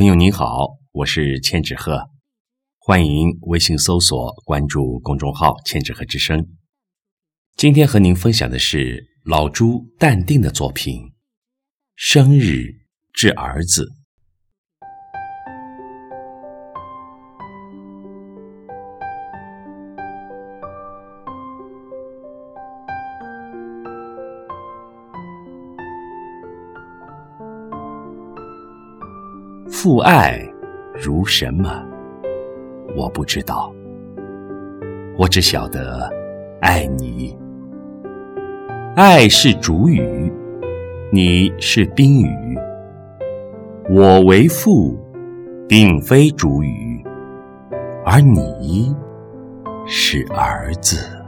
[0.00, 2.08] 朋友您好，我是千纸鹤，
[2.78, 6.56] 欢迎微信搜索关注公众号“千纸鹤之声”。
[7.54, 11.02] 今天和您分享的是老朱淡定的作品
[11.96, 12.64] 《生日
[13.12, 13.84] 致儿子》。
[29.70, 30.36] 父爱
[31.00, 31.80] 如什么？
[32.96, 33.72] 我不知道。
[35.16, 36.10] 我只晓得
[36.60, 37.38] 爱你。
[38.96, 40.30] 爱是主语，
[41.12, 42.58] 你是宾语。
[43.88, 44.98] 我为父，
[45.68, 47.02] 并非主语，
[48.04, 48.94] 而你
[49.86, 51.19] 是儿子。